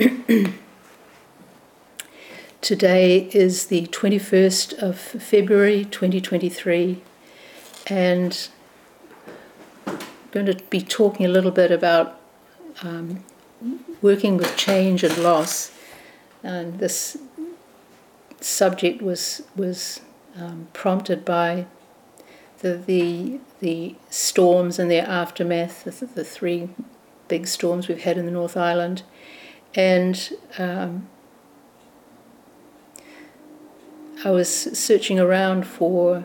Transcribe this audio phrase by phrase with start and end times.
[2.62, 7.02] Today is the 21st of February 2023,
[7.88, 8.48] and
[9.86, 9.98] I'm
[10.30, 12.18] going to be talking a little bit about
[12.82, 13.24] um,
[14.00, 15.70] working with change and loss.
[16.42, 17.18] And this
[18.40, 20.00] subject was was
[20.34, 21.66] um, prompted by
[22.60, 26.70] the, the the storms and their aftermath, the, the, three
[27.28, 29.02] big storms we've had in the North Island,
[29.74, 31.08] and um,
[34.24, 36.24] I was searching around for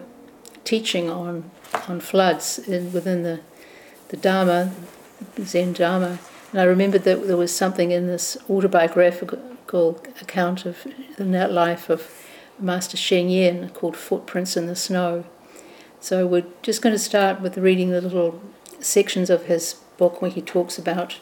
[0.64, 1.52] teaching on
[1.88, 3.42] on floods in, within the
[4.10, 4.72] the Dharma,
[5.42, 6.20] Zen Dharma,
[6.52, 10.88] and I remembered that there was something in this autobiographical account of
[11.18, 12.10] the life of
[12.60, 15.26] Master Sheng Yen called Footprints in the Snow.
[16.00, 18.42] So we're just going to start with reading the little
[18.80, 21.18] sections of his book where he talks about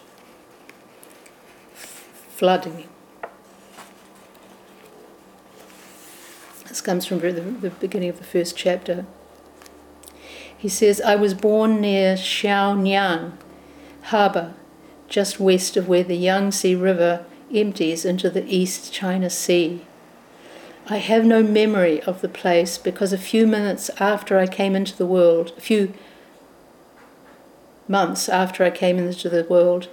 [2.43, 2.89] flooding.
[6.67, 9.05] This comes from the, the beginning of the first chapter.
[10.57, 13.37] He says, I was born near Xiaonian
[14.01, 14.55] harbour,
[15.07, 19.85] just west of where the Yangtze River empties into the East China Sea.
[20.89, 24.97] I have no memory of the place because a few minutes after I came into
[24.97, 25.93] the world, a few
[27.87, 29.87] months after I came into the world,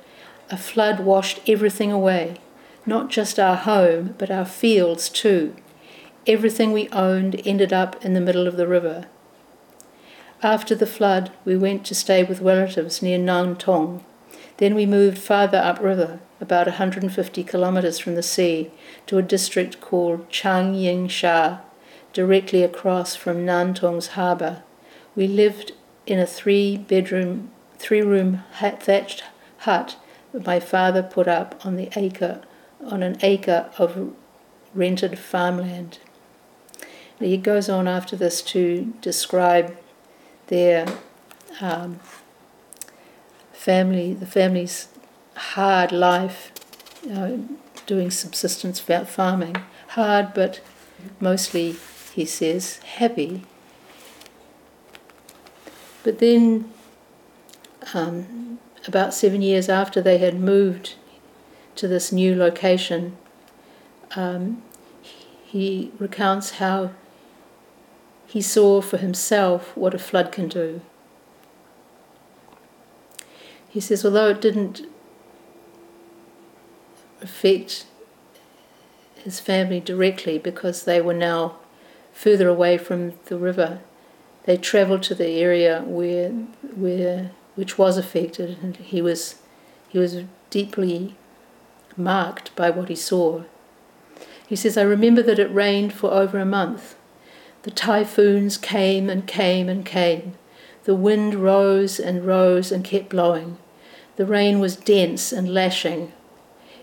[0.50, 2.36] a flood washed everything away,
[2.84, 5.54] not just our home, but our fields too.
[6.26, 9.06] Everything we owned ended up in the middle of the river.
[10.42, 14.02] After the flood, we went to stay with relatives near Nantong.
[14.56, 18.70] Then we moved farther upriver about 150 kilometres from the sea,
[19.06, 21.60] to a district called Changyinsha,
[22.12, 24.62] directly across from Nantong's harbour.
[25.14, 25.72] We lived
[26.06, 29.22] in a three bedroom, three room thatched
[29.58, 29.96] hut
[30.32, 32.42] my father put up on the acre
[32.86, 34.14] on an acre of
[34.74, 35.98] rented farmland.
[37.18, 39.76] He goes on after this to describe
[40.46, 40.86] their
[41.60, 42.00] um,
[43.52, 44.88] family, the family's
[45.36, 46.50] hard life
[47.12, 47.32] uh,
[47.86, 49.56] doing subsistence farming.
[49.88, 50.60] Hard, but
[51.18, 51.76] mostly,
[52.14, 53.42] he says, happy.
[56.02, 56.72] But then,
[57.92, 60.94] um, about seven years after they had moved
[61.76, 63.16] to this new location,
[64.16, 64.62] um,
[65.44, 66.90] he recounts how
[68.26, 70.80] he saw for himself what a flood can do.
[73.68, 74.82] He says, although it didn't
[77.22, 77.86] affect
[79.16, 81.56] his family directly because they were now
[82.12, 83.80] further away from the river.
[84.44, 86.30] They travelled to the area where,
[86.74, 89.34] where, which was affected, and he was,
[89.90, 91.14] he was deeply
[91.94, 93.42] marked by what he saw.
[94.46, 96.96] He says, I remember that it rained for over a month.
[97.64, 100.38] The typhoons came and came and came.
[100.84, 103.58] The wind rose and rose and kept blowing.
[104.16, 106.14] The rain was dense and lashing.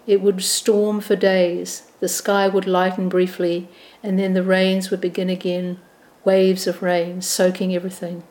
[0.05, 3.67] It would storm for days, the sky would lighten briefly,
[4.03, 5.79] and then the rains would begin again
[6.23, 8.21] waves of rain, soaking everything.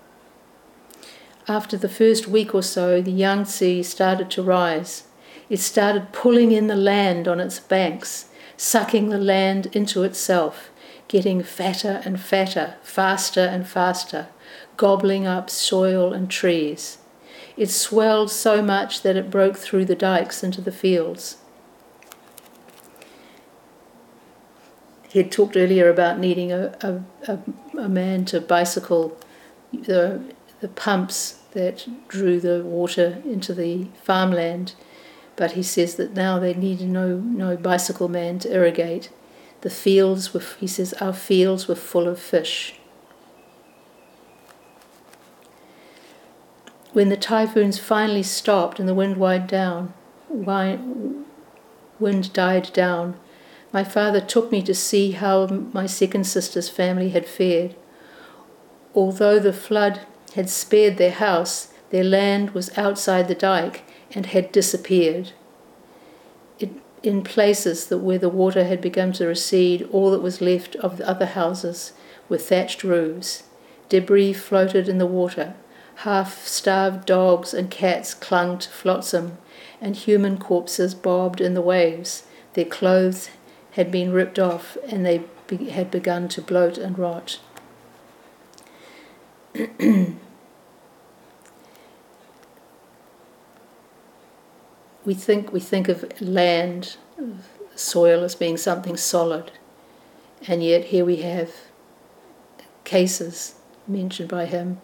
[1.49, 5.05] After the first week or so, the Yangtze started to rise.
[5.49, 8.27] It started pulling in the land on its banks,
[8.57, 10.71] sucking the land into itself,
[11.07, 14.29] getting fatter and fatter, faster and faster,
[14.77, 16.99] gobbling up soil and trees.
[17.57, 21.37] It swelled so much that it broke through the dikes into the fields.
[25.17, 27.39] he had talked earlier about needing a, a, a,
[27.79, 29.17] a man to bicycle
[29.73, 30.21] the,
[30.61, 34.75] the pumps that drew the water into the farmland,
[35.37, 39.09] but he says that now they need no, no bicycle man to irrigate.
[39.63, 42.79] The fields were, he says, our fields were full of fish.
[46.93, 49.95] When the typhoons finally stopped and the wind died down,
[51.99, 53.17] wind died down,
[53.73, 57.75] my father took me to see how my second sister's family had fared.
[58.95, 60.01] Although the flood
[60.37, 65.33] had spared their house, their land was outside the dike and had disappeared.
[66.59, 66.73] It,
[67.03, 70.99] in places that where the water had begun to recede, all that was left of
[70.99, 71.95] the other houses
[72.29, 73.45] were thatched roofs.
[73.89, 75.55] Debris floated in the water.
[76.01, 79.39] Half starved dogs and cats clung to flotsam,
[79.81, 82.25] and human corpses bobbed in the waves.
[82.53, 83.31] Their clothes
[83.73, 87.39] had been ripped off and they be, had begun to bloat and rot.
[95.07, 96.97] we think we think of land,
[97.75, 99.53] soil as being something solid,
[100.47, 101.51] and yet here we have
[102.85, 103.55] cases
[103.87, 104.81] mentioned by him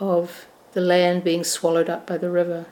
[0.00, 2.66] of the land being swallowed up by the river.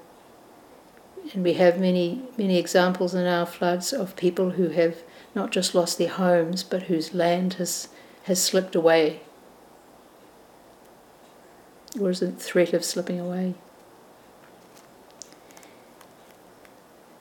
[1.33, 5.03] And we have many, many examples in our floods of people who have
[5.35, 7.89] not just lost their homes, but whose land has,
[8.25, 9.21] has slipped away
[11.99, 13.55] or is a threat of slipping away.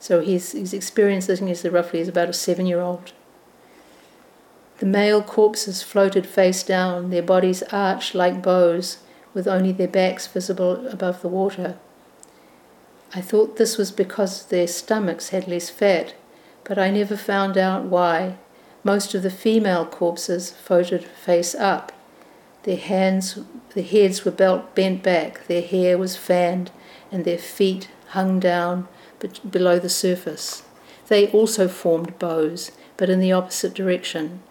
[0.03, 3.13] So he's, he's experienced this, he's roughly is about a seven year old.
[4.79, 8.97] The male corpses floated face down, their bodies arched like bows,
[9.33, 11.77] with only their backs visible above the water.
[13.15, 16.13] I thought this was because their stomachs had less fat,
[16.65, 18.35] but I never found out why.
[18.83, 21.93] Most of the female corpses floated face up.
[22.63, 23.39] Their hands,
[23.73, 26.71] their heads were bent back, their hair was fanned,
[27.09, 28.89] and their feet hung down
[29.49, 30.63] below the surface.
[31.07, 34.41] They also formed bows, but in the opposite direction.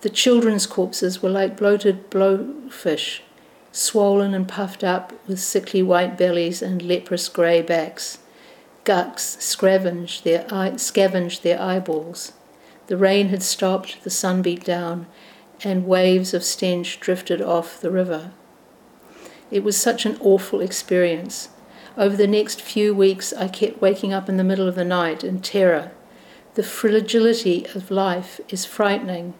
[0.00, 3.20] The children's corpses were like bloated blowfish,
[3.72, 8.18] swollen and puffed up with sickly white bellies and leprous grey backs.
[8.84, 12.32] Gucks scavenged their, eye, scavenged their eyeballs.
[12.86, 15.06] The rain had stopped, the sun beat down,
[15.64, 18.30] and waves of stench drifted off the river.
[19.50, 21.48] It was such an awful experience.
[21.98, 25.24] Over the next few weeks, I kept waking up in the middle of the night
[25.24, 25.90] in terror.
[26.54, 29.34] The fragility of life is frightening,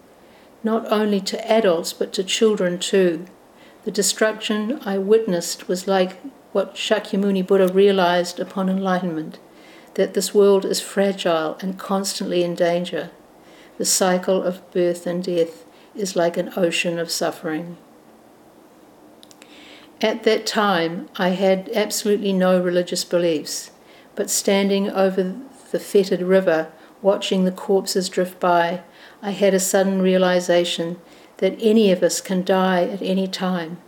[0.65, 3.27] not only to adults but to children too.
[3.85, 6.21] The destruction I witnessed was like
[6.51, 9.39] what Shakyamuni Buddha realized upon enlightenment
[9.95, 13.11] that this world is fragile and constantly in danger.
[13.77, 15.65] The cycle of birth and death
[15.95, 17.77] is like an ocean of suffering.
[20.01, 23.73] At that time, I had absolutely no religious beliefs,
[24.15, 25.35] but standing over
[25.73, 26.69] the fetid river,
[27.03, 28.83] watching the corpses drift by,
[29.23, 31.01] I had a sudden realization
[31.39, 33.79] that any of us can die at any time.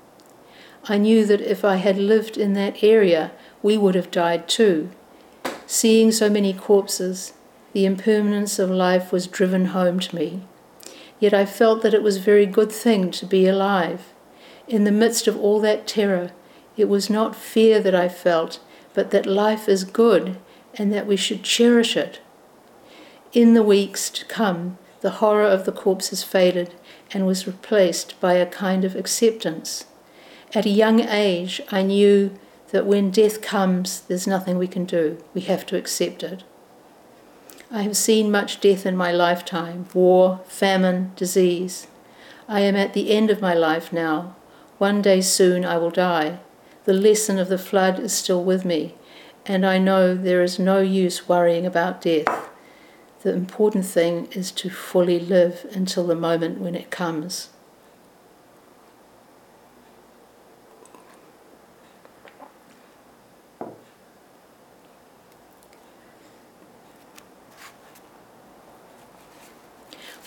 [0.88, 3.30] I knew that if I had lived in that area,
[3.62, 4.90] we would have died too.
[5.66, 7.34] Seeing so many corpses,
[7.72, 10.42] the impermanence of life was driven home to me.
[11.20, 14.09] Yet I felt that it was a very good thing to be alive
[14.70, 16.30] in the midst of all that terror,
[16.76, 18.60] it was not fear that I felt,
[18.94, 20.38] but that life is good
[20.74, 22.20] and that we should cherish it.
[23.32, 26.72] In the weeks to come, the horror of the corpses faded
[27.12, 29.86] and was replaced by a kind of acceptance.
[30.54, 32.38] At a young age, I knew
[32.70, 35.18] that when death comes, there's nothing we can do.
[35.34, 36.44] We have to accept it.
[37.72, 41.88] I have seen much death in my lifetime war, famine, disease.
[42.48, 44.36] I am at the end of my life now,
[44.80, 46.38] one day soon I will die.
[46.84, 48.94] The lesson of the flood is still with me,
[49.44, 52.48] and I know there is no use worrying about death.
[53.22, 57.50] The important thing is to fully live until the moment when it comes.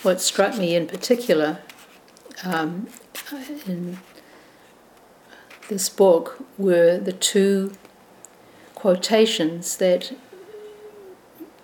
[0.02, 1.58] What struck me in particular
[2.44, 2.86] um,
[3.66, 3.98] in
[5.68, 7.72] this book were the two
[8.74, 10.12] quotations that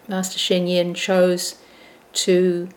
[0.08, 1.56] Master Sheng Yen chose
[2.12, 2.68] to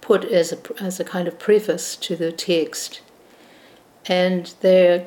[0.00, 3.00] put as a, as a kind of preface to the text.
[4.06, 5.06] And they're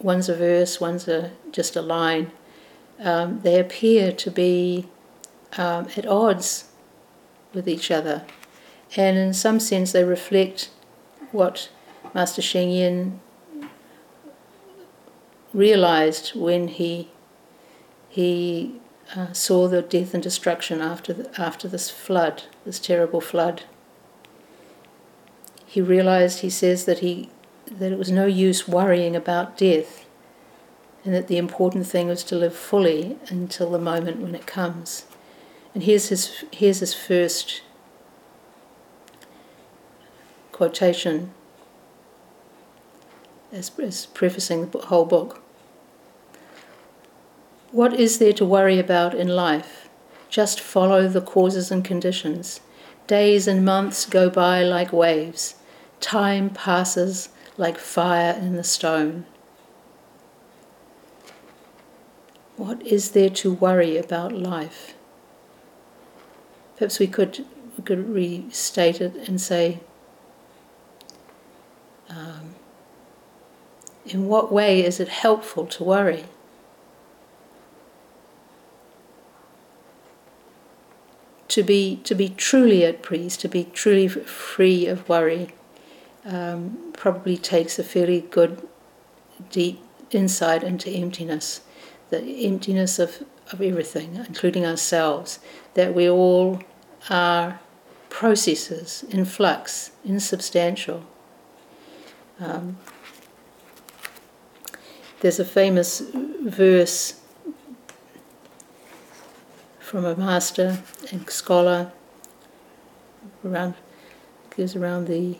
[0.00, 2.30] one's a verse, one's a, just a line.
[3.00, 4.88] Um, they appear to be
[5.56, 6.70] um, at odds
[7.52, 8.24] with each other.
[8.96, 10.70] And in some sense, they reflect
[11.32, 11.68] what
[12.14, 13.20] Master Sheng Yen
[15.52, 17.10] realized when he
[18.08, 18.80] he
[19.14, 23.62] uh, saw the death and destruction after the, after this flood, this terrible flood.
[25.64, 27.30] He realized, he says that he
[27.70, 30.06] that it was no use worrying about death,
[31.04, 35.04] and that the important thing was to live fully until the moment when it comes.
[35.74, 37.62] And here's his here's his first
[40.52, 41.32] quotation
[43.52, 45.42] as, as prefacing the whole book.
[47.70, 49.88] What is there to worry about in life?
[50.28, 52.60] Just follow the causes and conditions.
[53.06, 55.56] Days and months go by like waves.
[56.00, 59.26] Time passes like fire in the stone.
[62.56, 64.94] What is there to worry about life?
[66.76, 67.44] Perhaps we could,
[67.76, 69.80] we could restate it and say,
[72.08, 72.54] um,
[74.08, 76.24] in what way is it helpful to worry?
[81.48, 85.54] To be, to be truly at peace, to be truly free of worry,
[86.24, 88.66] um, probably takes a fairly good,
[89.50, 91.60] deep insight into emptiness
[92.10, 93.22] the emptiness of,
[93.52, 95.38] of everything, including ourselves,
[95.74, 96.62] that we all
[97.10, 97.60] are
[98.08, 101.04] processes in flux, insubstantial.
[102.40, 102.78] Um,
[105.20, 106.00] there's a famous
[106.40, 107.20] verse
[109.78, 111.92] from a master and scholar
[113.44, 113.74] around
[114.56, 115.36] goes around the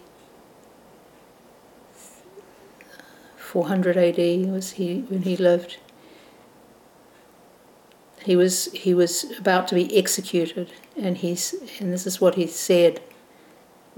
[3.36, 5.78] 400 AD was he when he lived.
[8.22, 12.46] He was he was about to be executed, and he's and this is what he
[12.46, 13.00] said,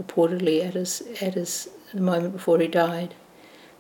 [0.01, 3.15] reportedly at his at his the moment before he died.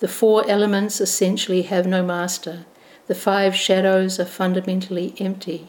[0.00, 2.64] The four elements essentially have no master.
[3.06, 5.68] The five shadows are fundamentally empty.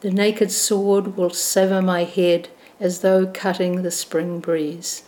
[0.00, 2.48] The naked sword will sever my head
[2.80, 5.04] as though cutting the spring breeze.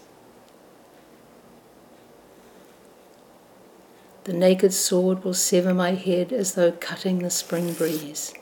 [4.24, 8.32] The naked sword will sever my head as though cutting the spring breeze.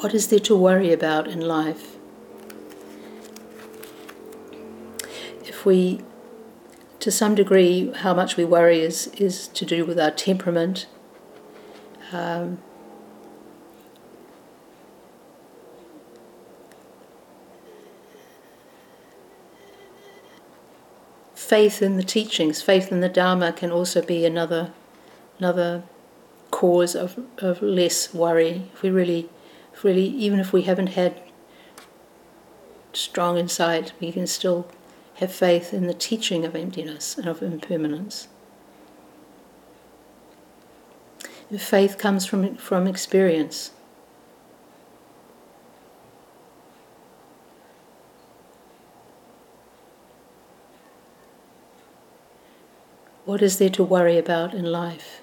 [0.00, 1.98] What is there to worry about in life?
[5.58, 6.00] if we,
[7.00, 10.86] to some degree, how much we worry is, is to do with our temperament.
[12.12, 12.58] Um,
[21.34, 24.70] faith in the teachings, faith in the Dharma can also be another
[25.40, 25.82] another
[26.52, 28.70] cause of, of less worry.
[28.74, 29.28] If we really,
[29.84, 31.20] really, even if we haven't had
[32.92, 34.68] strong insight, we can still
[35.16, 38.28] have faith in the teaching of emptiness and of impermanence.
[41.56, 43.70] Faith comes from, from experience.
[53.24, 55.20] What is there to worry about in life?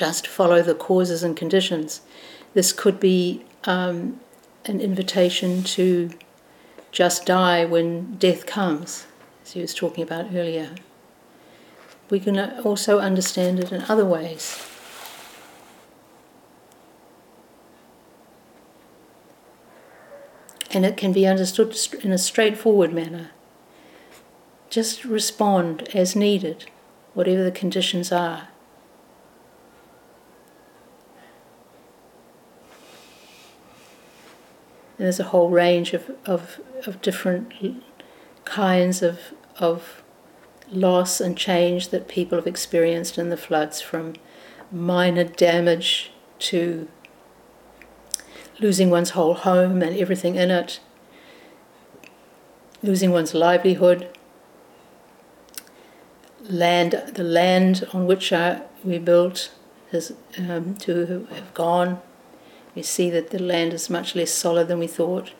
[0.00, 2.00] Just follow the causes and conditions.
[2.54, 4.18] This could be um,
[4.64, 6.08] an invitation to
[6.90, 9.06] just die when death comes,
[9.44, 10.70] as he was talking about earlier.
[12.08, 14.66] We can also understand it in other ways.
[20.70, 23.32] And it can be understood in a straightforward manner.
[24.70, 26.70] Just respond as needed,
[27.12, 28.48] whatever the conditions are.
[35.00, 37.54] And there's a whole range of, of, of different
[38.44, 40.02] kinds of, of
[40.70, 44.12] loss and change that people have experienced in the floods, from
[44.70, 46.86] minor damage to
[48.58, 50.80] losing one's whole home and everything in it,
[52.82, 54.06] losing one's livelihood,
[56.42, 58.34] land, the land on which
[58.84, 59.50] we built
[59.92, 62.02] has um, to have gone,
[62.74, 65.32] we see that the land is much less solid than we thought,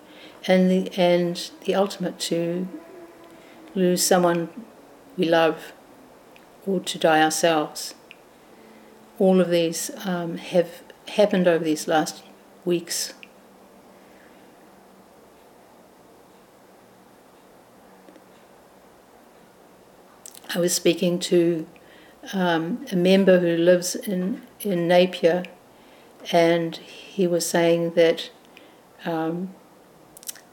[0.46, 2.68] and the and the ultimate to
[3.74, 4.48] lose someone
[5.16, 5.72] we love,
[6.66, 7.94] or to die ourselves.
[9.18, 12.22] All of these um, have happened over these last
[12.64, 13.12] weeks.
[20.52, 21.66] I was speaking to
[22.32, 25.44] um, a member who lives in, in Napier
[26.32, 28.30] and he was saying that
[29.04, 29.54] um,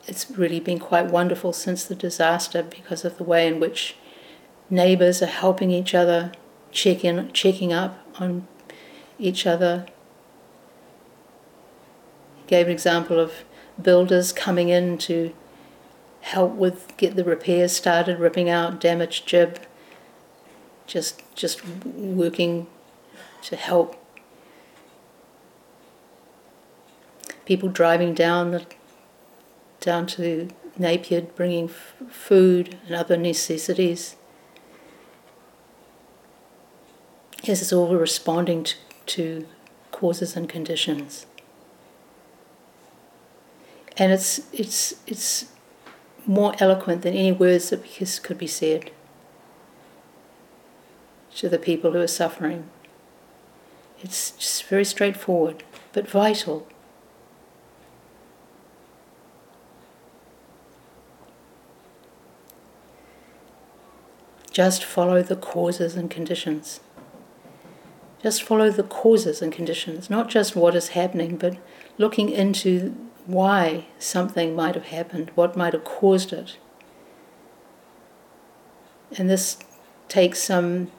[0.08, 3.96] it's really been quite wonderful since the disaster because of the way in which
[4.70, 6.32] neighbours are helping each other,
[6.72, 8.48] checking checking up on
[9.20, 9.86] each other.
[12.38, 13.44] He gave an example of
[13.82, 15.34] builders coming in to
[16.22, 19.60] help with get the repairs started, ripping out damaged gib,
[20.86, 22.68] just just working
[23.44, 24.07] to help
[27.48, 28.66] people driving down the
[29.80, 34.18] down to Napier bringing f- food and other necessities.
[37.44, 38.76] Yes, it's all responding to,
[39.06, 39.48] to
[39.92, 41.26] causes and conditions.
[43.96, 45.46] And it's, it's, it's
[46.26, 47.84] more eloquent than any words that
[48.24, 48.92] could be said
[51.36, 52.68] to the people who are suffering.
[54.02, 55.64] It's just very straightforward,
[55.94, 56.68] but vital.
[64.58, 66.80] Just follow the causes and conditions.
[68.24, 71.58] Just follow the causes and conditions, not just what is happening, but
[72.00, 72.96] looking into
[73.28, 76.58] why something might have happened, what might have caused it.
[79.16, 79.60] And this
[80.08, 80.90] takes some,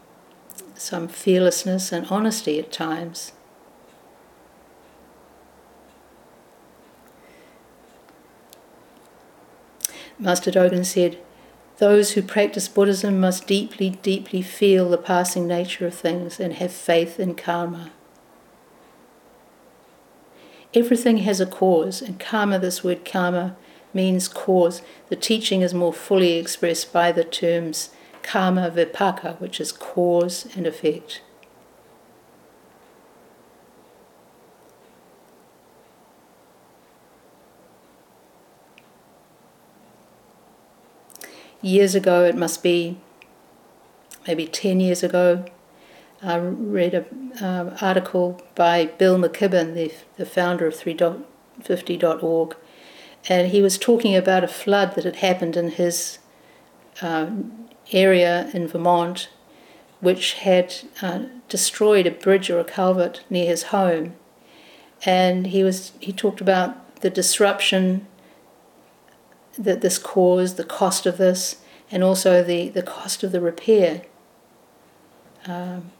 [0.77, 3.33] some fearlessness and honesty at times.
[10.17, 11.19] Master Dogen said,
[11.79, 16.73] Those who practice Buddhism must deeply, deeply feel the passing nature of things and have
[16.73, 17.93] faith in karma.
[20.75, 23.57] Everything has a cause, and karma, this word karma,
[23.95, 24.83] means cause.
[25.09, 27.91] The teaching is more fully expressed by the terms
[28.25, 31.23] karma vipaka, which is cause and effect.
[41.63, 42.99] Years ago, it must be
[44.27, 45.45] maybe 10 years ago,
[46.23, 52.57] I read an um, article by Bill McKibben, the, the founder of 350.org,
[53.29, 56.19] and he was talking about a flood that had happened in his
[57.01, 57.31] uh,
[57.93, 59.29] area in Vermont,
[60.01, 64.15] which had uh, destroyed a bridge or a culvert near his home.
[65.05, 68.07] And he was he talked about the disruption
[69.59, 71.57] that this caused, the cost of this,
[71.91, 74.03] and also the, the cost of the repair.
[75.47, 75.91] Um,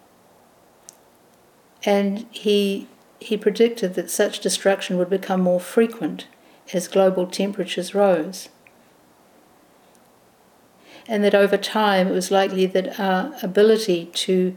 [1.85, 2.87] and he,
[3.21, 6.27] he predicted that such destruction would become more frequent
[6.73, 8.49] as global temperatures rose.
[11.07, 14.57] And that over time it was likely that our ability to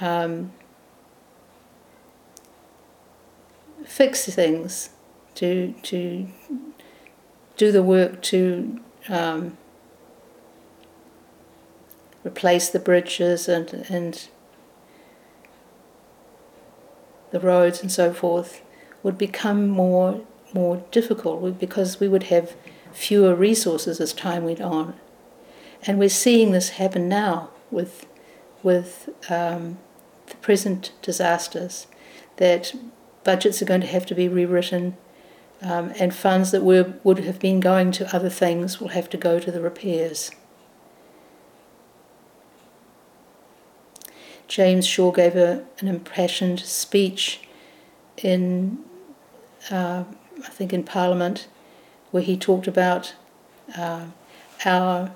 [0.00, 0.52] um,
[3.84, 4.90] fix things,
[5.36, 6.26] to, to
[7.58, 9.58] do the work to um,
[12.24, 14.28] replace the bridges and, and
[17.30, 18.62] the roads and so forth
[19.02, 20.22] would become more
[20.54, 22.56] more difficult because we would have
[22.90, 24.94] fewer resources as time went on,
[25.86, 28.06] and we're seeing this happen now with
[28.62, 29.78] with um,
[30.26, 31.86] the present disasters
[32.36, 32.74] that
[33.24, 34.96] budgets are going to have to be rewritten
[35.62, 39.16] um, and funds that were, would have been going to other things will have to
[39.16, 40.30] go to the repairs.
[44.46, 47.40] James Shaw gave a, an impassioned speech
[48.16, 48.78] in,
[49.70, 50.04] uh,
[50.42, 51.48] I think, in Parliament,
[52.10, 53.14] where he talked about
[53.76, 54.06] uh,
[54.64, 55.12] our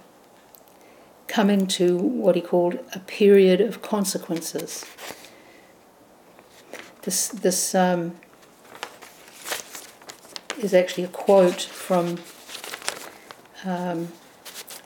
[1.29, 4.85] coming to what he called a period of consequences.
[7.03, 8.17] This, this um,
[10.59, 12.19] is actually a quote from
[13.65, 14.09] um,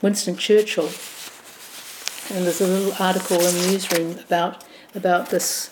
[0.02, 0.90] Winston Churchill.
[2.35, 5.70] And there's a little article in the newsroom about about this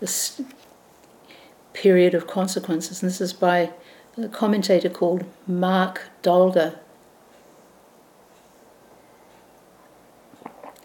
[0.00, 0.40] this
[1.72, 3.02] period of consequences.
[3.02, 3.72] And this is by
[4.16, 6.78] a commentator called Marc Daalder.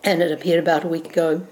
[0.03, 1.47] And it appeared about a week ago.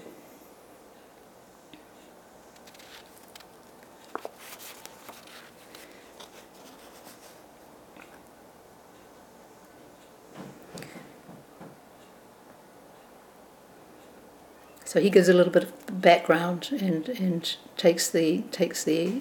[14.90, 19.20] So he gives a little bit of background and, and takes the takes the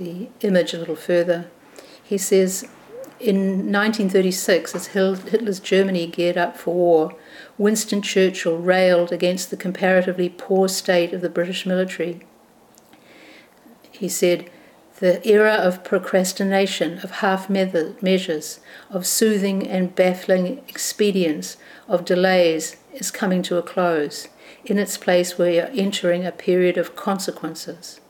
[0.00, 1.48] the image a little further.
[2.02, 2.64] He says,
[3.20, 7.14] in 1936, as Hitler's Germany geared up for war,
[7.56, 12.26] Winston Churchill railed against the comparatively poor state of the British military.
[13.92, 14.50] He said,
[14.98, 18.58] the era of procrastination, of half measures,
[18.90, 24.28] of soothing and baffling expedients, of delays is coming to a close.
[24.64, 28.00] In its place, we are entering a period of consequences.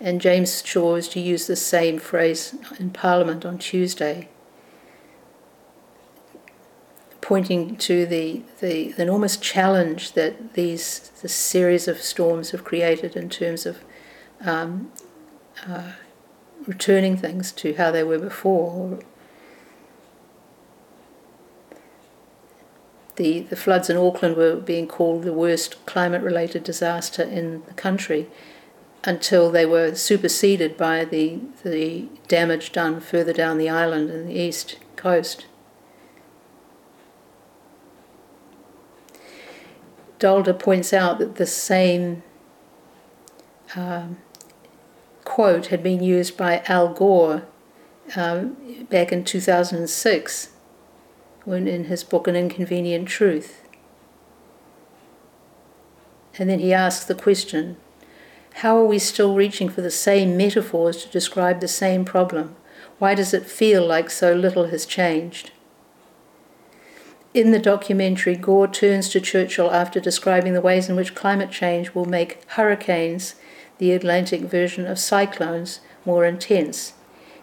[0.00, 4.28] And James Shaw is to use the same phrase in Parliament on Tuesday,
[7.20, 13.14] pointing to the, the, the enormous challenge that these this series of storms have created
[13.14, 13.84] in terms of
[14.40, 14.90] um,
[15.68, 15.92] uh,
[16.66, 18.98] returning things to how they were before,
[23.16, 27.74] the, the floods in Auckland were being called the worst climate related disaster in the
[27.74, 28.28] country
[29.04, 34.34] until they were superseded by the, the damage done further down the island in the
[34.34, 35.46] east coast.
[40.18, 42.22] Daalder points out that the same
[43.74, 44.18] um,
[45.24, 47.42] quote had been used by Al Gore
[48.14, 50.51] um, back in 2006
[51.44, 53.62] when in his book An Inconvenient Truth.
[56.38, 57.76] And then he asks the question
[58.56, 62.54] how are we still reaching for the same metaphors to describe the same problem?
[62.98, 65.50] Why does it feel like so little has changed?
[67.34, 71.94] In the documentary, Gore turns to Churchill after describing the ways in which climate change
[71.94, 73.36] will make hurricanes,
[73.78, 76.92] the Atlantic version of cyclones, more intense.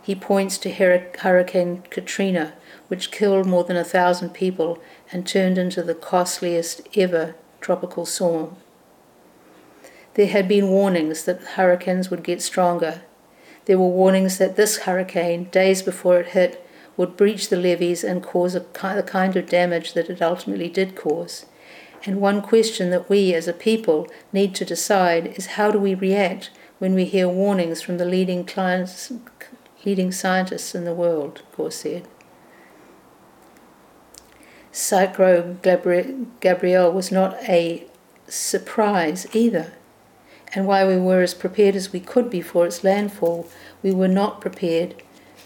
[0.01, 2.53] He points to Hurricane Katrina,
[2.89, 4.79] which killed more than a thousand people
[5.11, 8.57] and turned into the costliest ever tropical storm.
[10.15, 13.01] There had been warnings that hurricanes would get stronger.
[13.65, 16.65] There were warnings that this hurricane, days before it hit,
[16.97, 20.95] would breach the levees and cause a, the kind of damage that it ultimately did
[20.95, 21.45] cause.
[22.05, 25.93] And one question that we as a people need to decide is how do we
[25.95, 26.49] react
[26.79, 29.11] when we hear warnings from the leading clients,
[29.85, 32.07] leading scientists in the world, Gore said.
[34.71, 37.85] Cyclone Gabrielle was not a
[38.27, 39.73] surprise either
[40.53, 43.47] and while we were as prepared as we could be for its landfall,
[43.83, 44.95] we were not prepared.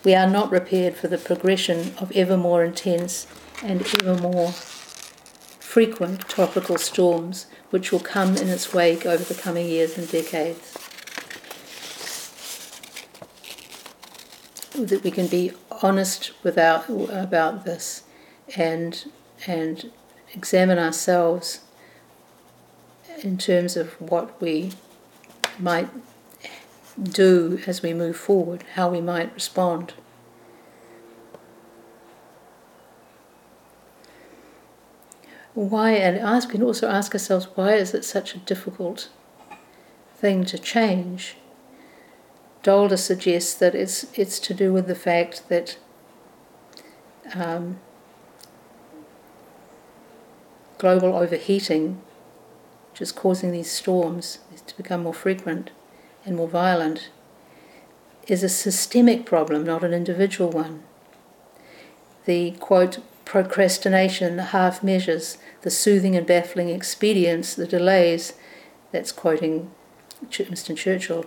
[0.03, 3.27] We are not prepared for the progression of ever more intense
[3.61, 9.67] and ever more frequent tropical storms which will come in its wake over the coming
[9.67, 10.77] years and decades.
[14.75, 18.03] That we can be honest without, about this
[18.55, 19.09] and,
[19.47, 19.91] and
[20.33, 21.61] examine ourselves
[23.21, 24.71] in terms of what we
[25.59, 25.89] might
[27.01, 29.93] do as we move forward, how we might respond.
[35.53, 39.09] Why, and ask, we can also ask ourselves, why is it such a difficult
[40.15, 41.37] thing to change?
[42.63, 45.77] Daalder suggests that it's, it's to do with the fact that
[47.35, 47.79] um,
[50.83, 52.01] global overheating
[52.91, 55.71] which is causing these storms to become more frequent
[56.25, 57.09] and more violent,
[58.27, 60.83] is a systemic problem, not an individual one.
[62.25, 68.33] The quote, procrastination, the half measures, the soothing and baffling expedients, the delays,
[68.91, 69.71] that's quoting
[70.29, 70.77] Mr.
[70.77, 71.25] Churchill,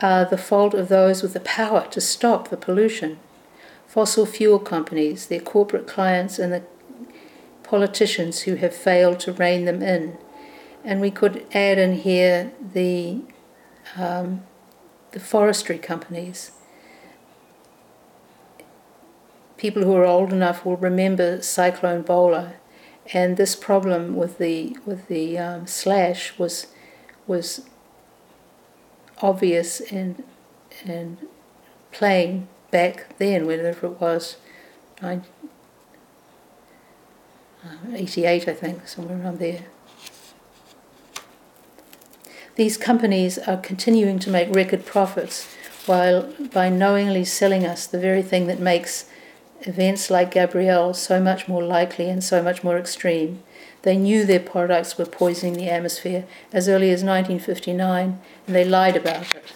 [0.00, 3.18] are the fault of those with the power to stop the pollution.
[3.86, 6.64] Fossil fuel companies, their corporate clients, and the
[7.64, 10.16] politicians who have failed to rein them in
[10.84, 13.22] and we could add in here the
[13.96, 14.42] um,
[15.12, 16.50] the forestry companies.
[19.56, 22.54] People who are old enough will remember Cyclone Bola,
[23.12, 26.66] and this problem with the with the um, slash was
[27.26, 27.66] was
[29.22, 30.22] obvious and
[30.84, 31.16] and
[31.92, 34.36] plain back then, whenever it was,
[35.00, 35.33] nine, uh,
[37.64, 39.64] Uh, 88, I think, somewhere around there.
[42.56, 45.48] These companies are continuing to make record profits
[45.86, 49.06] while by knowingly selling us the very thing that makes
[49.62, 53.42] events like Gabrielle so much more likely and so much more extreme.
[53.82, 58.96] They knew their products were poisoning the atmosphere as early as 1959 and they lied
[58.96, 59.52] about it.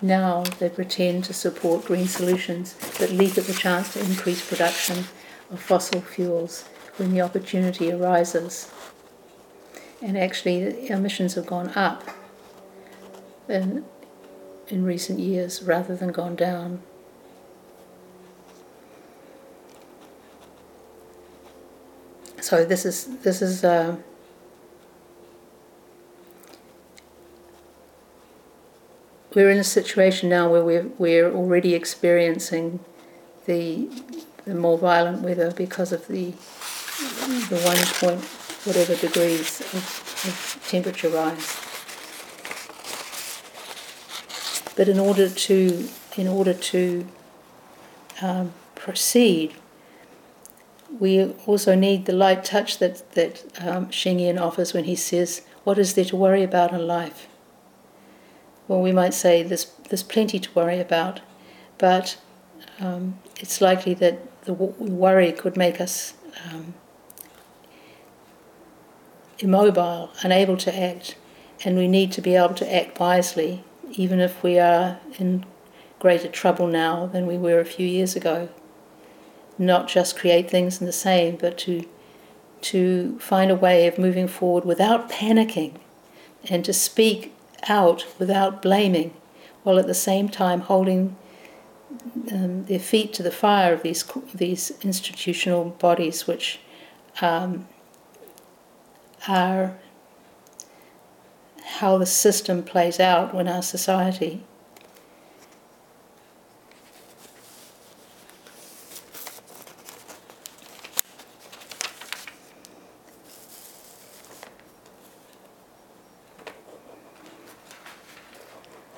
[0.00, 5.04] Now they pretend to support green solutions that leap at the chance to increase production
[5.50, 6.64] of fossil fuels
[6.98, 8.70] when the opportunity arises.
[10.02, 12.04] And actually, emissions have gone up
[13.48, 13.84] in,
[14.68, 16.82] in recent years rather than gone down.
[22.40, 23.96] So this is this is uh,
[29.34, 32.80] we're in a situation now where we're we're already experiencing
[33.44, 33.90] the
[34.46, 36.32] the more violent weather because of the
[36.98, 38.24] the one point
[38.64, 39.74] whatever degrees of,
[40.26, 41.56] of temperature rise.
[44.74, 47.06] But in order to in order to
[48.20, 49.54] um, proceed,
[50.98, 55.78] we also need the light touch that that um, Sheng offers when he says, "What
[55.78, 57.28] is there to worry about in life?"
[58.66, 61.20] Well, we might say there's there's plenty to worry about,
[61.78, 62.18] but
[62.80, 66.74] um, it's likely that the worry could make us um,
[69.38, 71.16] immobile, unable to act,
[71.64, 75.44] and we need to be able to act wisely even if we are in
[75.98, 78.48] greater trouble now than we were a few years ago.
[79.56, 81.84] Not just create things in the same, but to
[82.60, 85.74] to find a way of moving forward without panicking
[86.50, 87.32] and to speak
[87.68, 89.14] out without blaming,
[89.62, 91.16] while at the same time holding
[92.32, 96.60] um, their feet to the fire of these these institutional bodies, which
[97.20, 97.66] um,
[99.26, 99.76] are
[101.78, 104.42] how the system plays out in our society.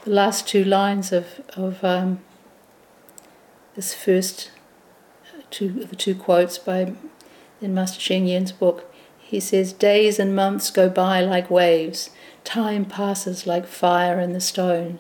[0.05, 2.21] The last two lines of, of um,
[3.77, 4.51] this first
[5.51, 6.95] two the two quotes by
[7.61, 8.90] in Master Sheng Yen's book.
[9.31, 12.11] He says, Days and months go by like waves,
[12.43, 14.99] time passes like fire in the stone.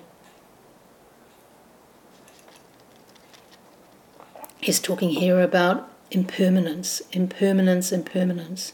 [4.61, 8.73] He's talking here about impermanence, impermanence, impermanence.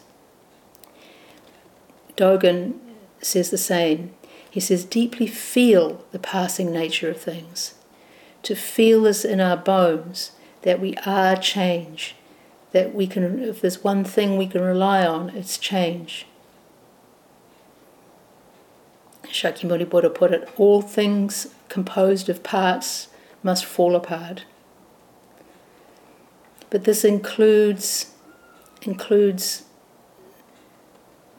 [2.18, 2.74] Dogen
[3.22, 4.14] says the same.
[4.50, 7.76] He says, deeply feel the passing nature of things
[8.42, 12.14] to feel this in our bones that we are change,
[12.76, 16.26] that we can, if there's one thing we can rely on, it's change.
[19.24, 23.08] Shakyamuni Buddha put it, all things composed of parts
[23.42, 24.44] must fall apart.
[26.68, 28.12] But this includes
[28.82, 29.62] includes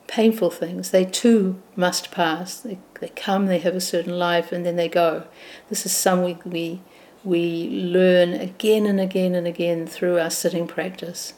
[0.08, 0.90] painful things.
[0.90, 2.60] They too must pass.
[2.60, 5.28] They, they come, they have a certain life, and then they go.
[5.70, 6.82] This is something we we
[7.24, 11.34] learn again and again and again through our sitting practice.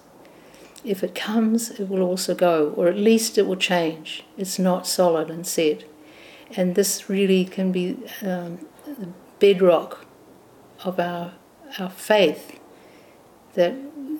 [0.83, 4.23] If it comes, it will also go, or at least it will change.
[4.37, 5.83] It's not solid and set.
[6.55, 10.05] And this really can be um, the bedrock
[10.83, 11.33] of our,
[11.77, 12.59] our faith
[13.53, 13.75] that,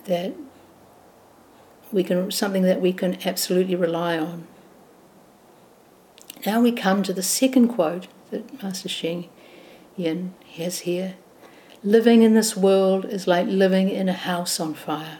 [0.06, 0.34] that
[1.92, 4.48] we can, something that we can absolutely rely on.
[6.46, 9.30] Now we come to the second quote that Master Sheng
[9.96, 11.16] Yen has here.
[11.84, 15.20] Living in this world is like living in a house on fire.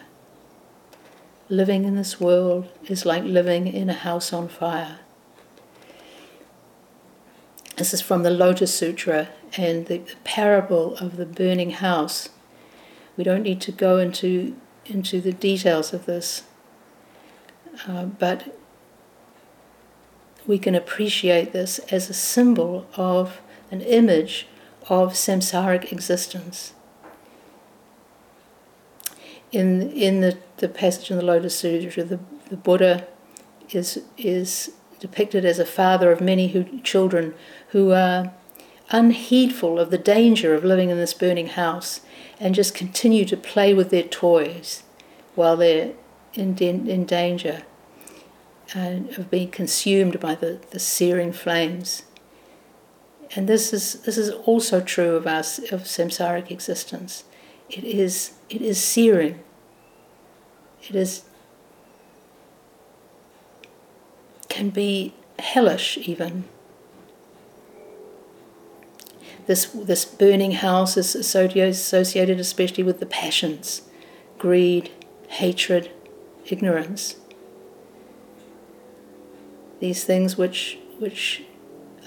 [1.48, 5.00] Living in this world is like living in a house on fire.
[7.78, 12.28] This is from the Lotus Sutra and the, the parable of the burning house.
[13.16, 16.44] We don't need to go into, into the details of this,
[17.88, 18.54] uh, but
[20.46, 23.40] we can appreciate this as a symbol of
[23.72, 24.46] an image
[24.90, 26.74] of samsaric existence.
[29.52, 33.08] In, in the, the passage in the Lotus Sutra, the, the Buddha
[33.72, 37.34] is, is depicted as a father of many who, children
[37.70, 38.34] who are
[38.92, 42.02] unheedful of the danger of living in this burning house
[42.40, 44.84] and just continue to play with their toys
[45.36, 45.94] while they're
[46.34, 47.64] in, in danger
[48.74, 52.04] and of being consumed by the, the searing flames.
[53.36, 57.24] And this is this is also true of our of samsaric existence.
[57.70, 59.40] It is it is searing.
[60.88, 61.24] It is
[64.48, 66.46] can be hellish even.
[69.46, 73.84] This this burning house is associated especially with the passions,
[74.40, 74.92] greed,
[75.28, 75.92] hatred,
[76.48, 77.16] ignorance.
[79.80, 81.44] These things which which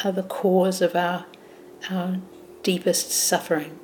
[0.04, 1.26] are the cause of our,
[1.90, 2.16] our
[2.62, 3.78] deepest suffering.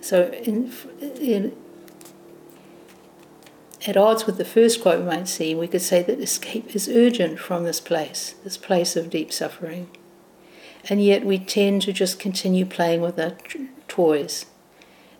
[0.00, 1.56] So, in, in,
[3.86, 6.88] at odds with the first quote we might see, we could say that escape is
[6.88, 9.88] urgent from this place, this place of deep suffering.
[10.88, 14.46] And yet we tend to just continue playing with our t- toys.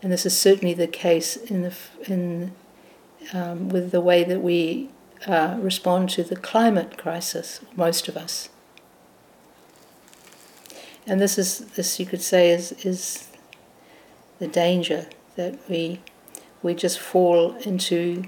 [0.02, 1.74] And this is certainly the case in the,
[2.06, 2.52] in,
[3.34, 4.88] um, with the way that we
[5.26, 8.48] uh, respond to the climate crisis, most of us.
[11.06, 13.28] And this is this you could say is is
[14.38, 16.00] the danger that we
[16.62, 18.24] we just fall into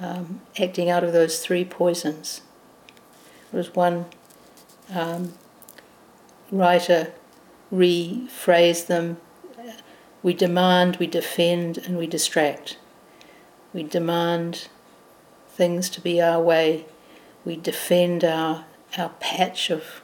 [0.00, 2.40] um, acting out of those three poisons.
[3.50, 4.06] There was one
[4.90, 5.34] um,
[6.50, 7.12] writer
[7.72, 9.18] rephrased them
[10.22, 12.76] we demand, we defend, and we distract.
[13.72, 14.68] We demand
[15.48, 16.86] things to be our way.
[17.44, 18.64] We defend our,
[18.96, 20.02] our patch of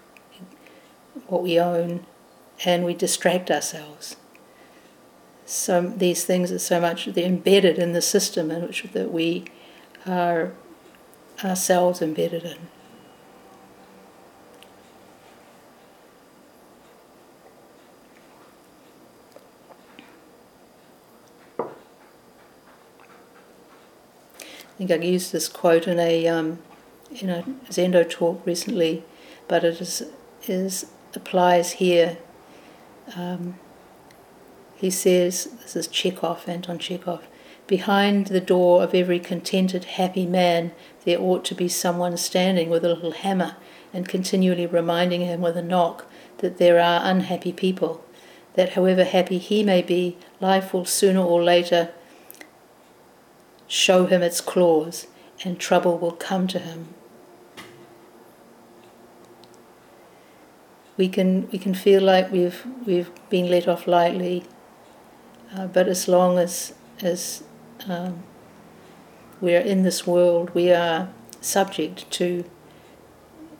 [1.26, 2.06] what we own,
[2.64, 4.16] and we distract ourselves.
[5.46, 9.44] So these things are so much they're embedded in the system in which that we
[10.06, 10.52] are
[11.42, 12.58] ourselves embedded in.
[24.74, 26.58] I think I used this quote in a um,
[27.10, 29.04] in a Zendo talk recently,
[29.46, 30.02] but it is
[30.48, 32.18] is applies here.
[33.16, 33.58] Um,
[34.74, 37.26] he says, this is Chekhov, Anton Chekhov,
[37.66, 40.72] behind the door of every contented, happy man,
[41.04, 43.56] there ought to be someone standing with a little hammer
[43.92, 46.06] and continually reminding him with a knock
[46.38, 48.04] that there are unhappy people,
[48.54, 51.90] that however happy he may be, life will sooner or later
[53.66, 55.06] show him its claws
[55.44, 56.88] and trouble will come to him.
[60.96, 64.44] We can, we can feel like we've, we've been let off lightly,
[65.52, 67.42] uh, but as long as, as
[67.88, 68.22] um,
[69.40, 71.08] we are in this world, we are
[71.40, 72.44] subject to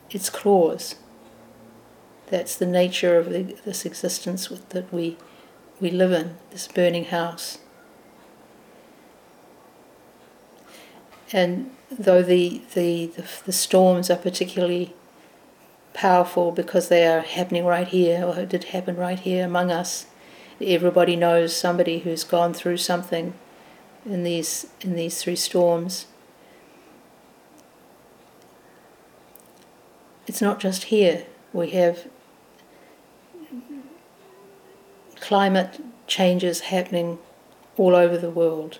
[0.09, 0.95] its claws.
[2.27, 5.17] That's the nature of the, this existence that we,
[5.79, 7.59] we live in, this burning house.
[11.33, 14.93] And though the, the, the, the storms are particularly
[15.95, 20.05] powerful because they are happening right here, or did happen right here among us,
[20.61, 23.33] everybody knows somebody who's gone through something
[24.05, 26.05] in these in these three storms.
[30.27, 31.25] It's not just here.
[31.53, 32.07] We have
[35.19, 37.19] climate changes happening
[37.77, 38.79] all over the world.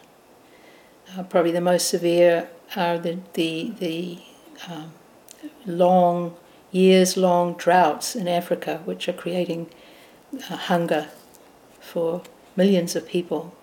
[1.16, 4.20] Uh, probably the most severe are the the the
[4.68, 4.94] um,
[5.66, 6.36] long
[6.76, 9.70] years long droughts in Africa, which are creating
[10.34, 11.08] uh, hunger
[11.80, 12.22] for
[12.58, 13.56] millions of people.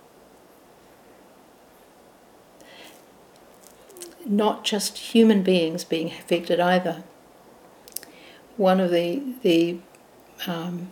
[4.24, 7.02] Not just human beings being affected either.
[8.56, 9.78] One of the the
[10.46, 10.88] um,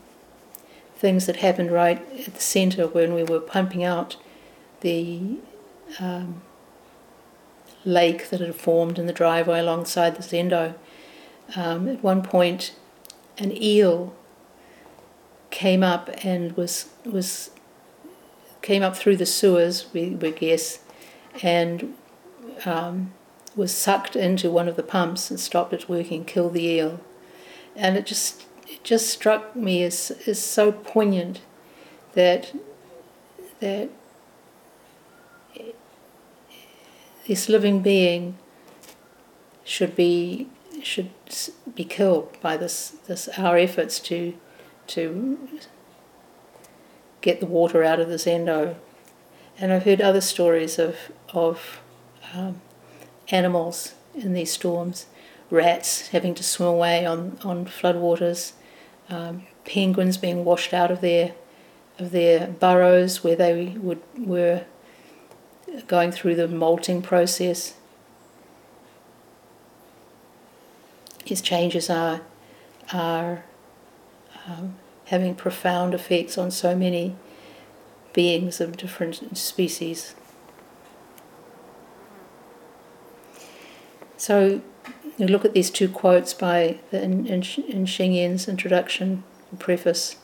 [0.97, 4.17] things that happened right at the centre when we were pumping out
[4.81, 5.39] the
[5.99, 6.43] um,
[7.87, 10.75] lake that had formed in the driveway alongside the Zendo.
[11.57, 12.75] Um, at one point,
[13.39, 14.15] an eel
[15.51, 17.51] came up and was was
[18.63, 20.81] came up through the sewers, we, we guess,
[21.43, 21.95] and
[22.65, 23.13] um,
[23.57, 27.01] was sucked into one of the pumps and stopped its working, killed the eel,
[27.75, 31.41] and it just it just struck me as as so poignant
[32.13, 32.53] that
[33.61, 33.89] that
[37.27, 38.37] this living being
[39.65, 40.49] should be
[40.83, 41.11] should
[41.75, 44.35] be killed by this this our efforts to
[44.89, 45.39] to
[47.21, 48.77] get the water out of the zendo.
[49.59, 50.97] And I've heard other stories of
[51.33, 51.81] of
[52.35, 52.61] um,
[53.29, 55.07] animals in these storms,
[55.51, 58.53] rats having to swim away on on floodwaters,
[59.09, 61.35] um, penguins being washed out of their
[61.99, 64.65] of their burrows where they would were
[65.87, 67.75] going through the molting process.
[71.27, 72.23] These changes are
[72.93, 73.45] are
[74.47, 77.17] um, having profound effects on so many
[78.13, 80.15] beings of different species.
[84.17, 84.61] So
[85.17, 89.61] you look at these two quotes by the, in, in, in Sheng Yen's introduction and
[89.61, 90.17] preface.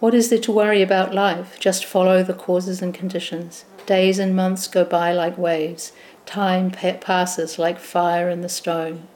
[0.00, 1.58] What is there to worry about life?
[1.58, 3.64] Just follow the causes and conditions.
[3.86, 5.92] Days and months go by like waves.
[6.26, 9.08] Time passes like fire in the stone.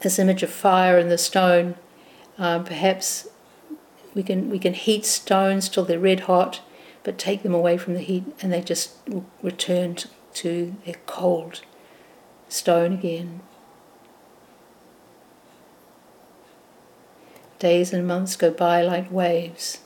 [0.00, 1.74] This image of fire and the stone,
[2.38, 3.28] uh, perhaps
[4.14, 6.62] we can we can heat stones till they're red hot,
[7.02, 8.92] but take them away from the heat and they just
[9.42, 9.96] return
[10.32, 11.62] to, their cold
[12.48, 13.40] stone again.
[17.58, 19.80] Days and months go by like waves.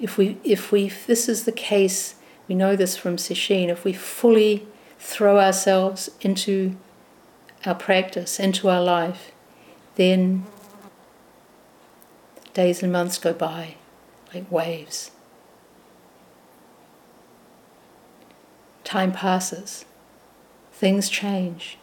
[0.00, 2.14] If we, if we, if this is the case,
[2.48, 4.66] we know this from Sesshin, if we fully
[4.98, 6.76] throw ourselves into
[7.66, 9.32] our practice, into our life,
[9.96, 10.44] then
[12.54, 13.74] days and months go by
[14.32, 15.10] like waves.
[18.84, 19.84] Time passes,
[20.72, 21.78] things change.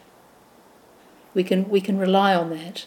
[1.34, 2.86] We can, we can rely on that.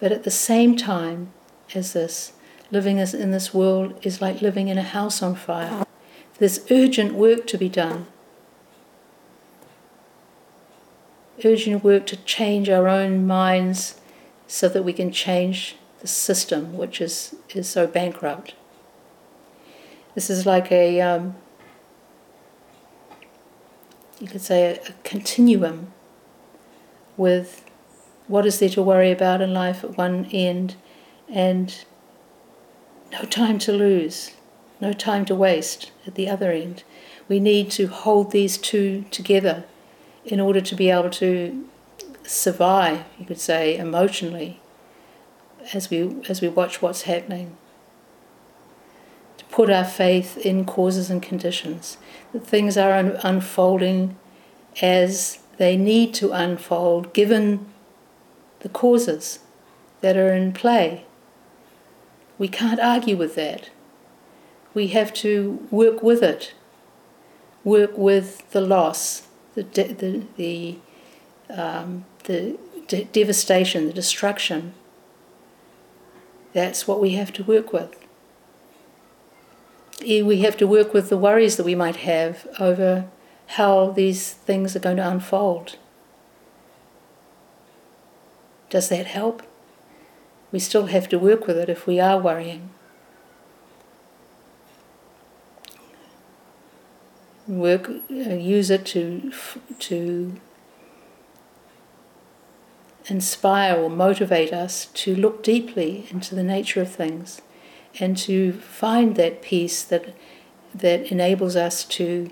[0.00, 1.32] But at the same time
[1.74, 2.32] as this,
[2.70, 5.84] living in this world is like living in a house on fire.
[6.38, 8.06] There's urgent work to be done.
[11.44, 14.00] Urgent work to change our own minds
[14.46, 18.54] so that we can change the system which is, is so bankrupt.
[20.14, 21.34] This is like a, um,
[24.20, 25.92] you could say, a, a continuum
[27.16, 27.64] with
[28.28, 30.76] what is there to worry about in life at one end,
[31.28, 31.84] and
[33.10, 34.32] no time to lose,
[34.80, 36.84] no time to waste at the other end.
[37.26, 39.64] We need to hold these two together
[40.24, 41.68] in order to be able to
[42.24, 44.60] survive, you could say, emotionally
[45.72, 47.56] as we as we watch what's happening.
[49.38, 51.98] To put our faith in causes and conditions.
[52.32, 54.16] That things are un- unfolding
[54.80, 57.66] as they need to unfold given
[58.60, 59.40] the causes
[60.00, 61.04] that are in play.
[62.38, 63.70] We can't argue with that.
[64.74, 66.54] We have to work with it,
[67.62, 70.78] work with the loss, the, de- the, the,
[71.50, 74.74] um, the de- devastation, the destruction.
[76.52, 77.96] That's what we have to work with.
[80.00, 83.08] We have to work with the worries that we might have over
[83.46, 85.76] how these things are going to unfold.
[88.70, 89.42] Does that help?
[90.50, 92.70] We still have to work with it if we are worrying.
[97.52, 99.30] Work, uh, use it to
[99.80, 100.40] to
[103.08, 107.42] inspire or motivate us to look deeply into the nature of things
[108.00, 110.14] and to find that peace that
[110.74, 112.30] that enables us to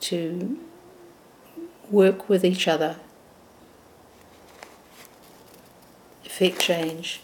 [0.00, 0.58] to
[1.90, 2.96] work with each other.
[6.26, 7.23] Effect change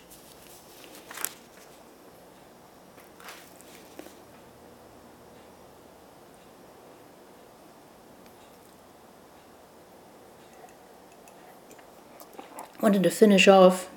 [12.81, 13.89] wanted to finish off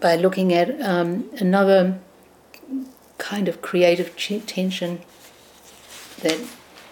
[0.00, 1.98] by looking at um, another
[3.18, 5.00] kind of creative tension
[6.22, 6.38] that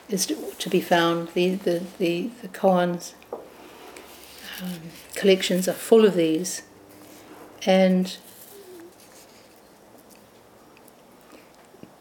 [0.09, 0.27] is
[0.59, 1.29] to be found.
[1.31, 3.14] The the the, the koans
[4.62, 4.81] um,
[5.14, 6.62] collections are full of these,
[7.64, 8.17] and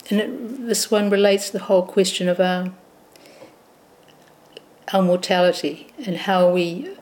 [0.09, 2.71] and it, this one relates to the whole question of our
[4.93, 6.95] our mortality and how we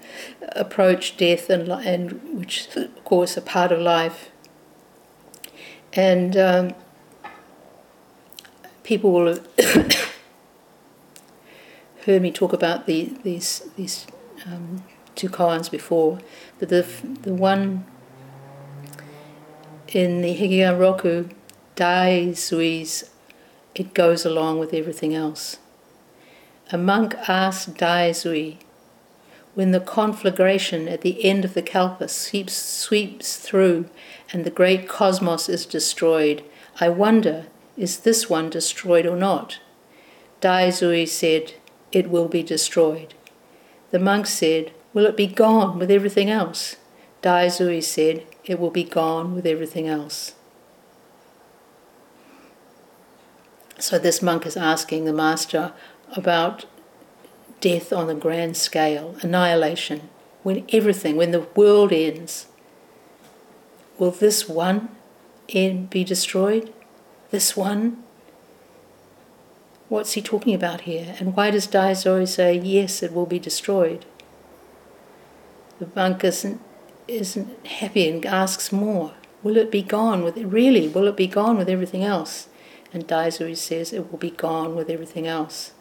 [0.49, 4.29] approach death and, and which of course are part of life.
[5.93, 6.73] And um,
[8.83, 10.13] people will have
[12.05, 14.07] heard me talk about the, these these
[14.45, 14.83] um,
[15.15, 16.19] two koans before,
[16.59, 16.85] but the
[17.21, 17.85] the one
[19.93, 21.29] in the Hekigan Roku,
[21.75, 23.09] Dai Zui's,
[23.75, 25.57] it goes along with everything else.
[26.71, 28.57] A monk asked Dai Zui,
[29.55, 33.87] when the conflagration at the end of the kalpa sweeps, sweeps through
[34.31, 36.43] and the great cosmos is destroyed,
[36.79, 37.45] I wonder,
[37.77, 39.59] is this one destroyed or not?
[40.41, 41.53] Dai Zui said,
[41.91, 43.13] It will be destroyed.
[43.91, 46.75] The monk said, Will it be gone with everything else?
[47.21, 50.33] Dai Zui said, It will be gone with everything else.
[53.79, 55.73] So this monk is asking the master
[56.15, 56.65] about
[57.63, 60.09] death on a grand scale, annihilation,
[60.43, 62.47] when everything, when the world ends,
[63.97, 64.89] will this one
[65.47, 66.73] end be destroyed?
[67.31, 68.03] This one?
[69.87, 71.15] What's he talking about here?
[71.19, 74.05] And why does Dai Zui say, yes, it will be destroyed?
[75.79, 76.59] The monk isn't,
[77.07, 79.13] isn't happy and asks more.
[79.41, 80.47] Will it be gone with it?
[80.47, 82.49] Really, will it be gone with everything else?
[82.91, 85.71] And Dai Zui says, it will be gone with everything else.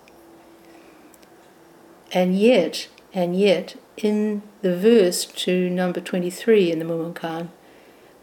[2.12, 7.48] And yet, and yet, in the verse to number 23 in the Mumonkan,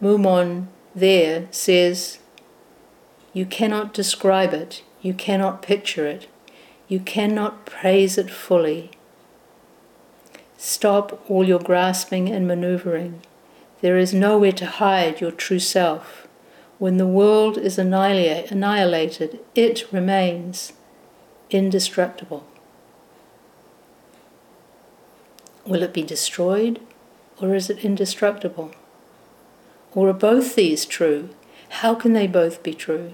[0.01, 2.19] Mumon there says,
[3.33, 6.27] You cannot describe it, you cannot picture it,
[6.87, 8.91] you cannot praise it fully.
[10.57, 13.21] Stop all your grasping and maneuvering.
[13.81, 16.27] There is nowhere to hide your true self.
[16.79, 20.73] When the world is annihilated, it remains
[21.49, 22.48] indestructible.
[25.69, 26.79] Will it be destroyed
[27.39, 28.71] or is it indestructible?
[29.93, 31.29] Or are both these true?
[31.69, 33.13] How can they both be true?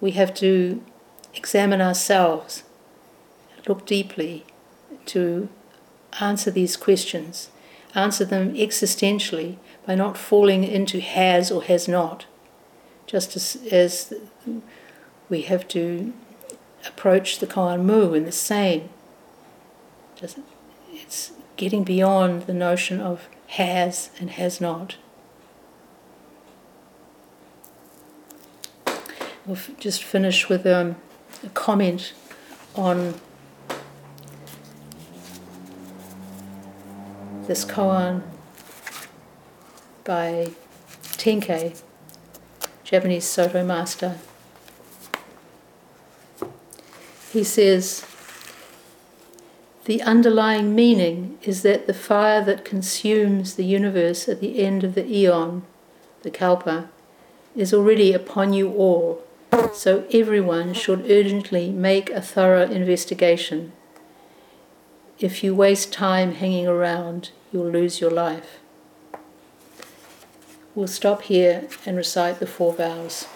[0.00, 0.82] We have to
[1.34, 2.62] examine ourselves,
[3.68, 4.46] look deeply
[5.06, 5.50] to
[6.18, 7.50] answer these questions,
[7.94, 12.24] answer them existentially by not falling into has or has not,
[13.06, 14.14] just as, as
[15.28, 16.14] we have to
[16.86, 18.88] approach the Koan Mu in the same.
[20.14, 20.38] Just
[21.02, 24.96] it's getting beyond the notion of has and has not.
[29.44, 30.96] We'll f- just finish with um,
[31.44, 32.12] a comment
[32.74, 33.14] on
[37.46, 38.22] this koan
[40.02, 40.50] by
[41.02, 41.80] Tenkei,
[42.82, 44.18] Japanese Soto master.
[47.32, 48.04] He says,
[49.86, 54.94] the underlying meaning is that the fire that consumes the universe at the end of
[54.94, 55.62] the eon,
[56.22, 56.88] the kalpa,
[57.54, 59.22] is already upon you all,
[59.72, 63.72] so everyone should urgently make a thorough investigation.
[65.20, 68.58] If you waste time hanging around, you'll lose your life.
[70.74, 73.28] We'll stop here and recite the four vows.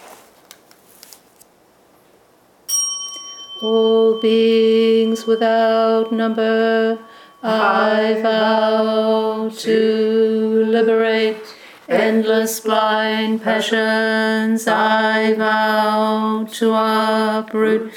[3.63, 6.99] All beings without number,
[7.43, 11.45] I vow to liberate
[11.87, 14.67] endless blind passions.
[14.67, 17.93] I vow to uproot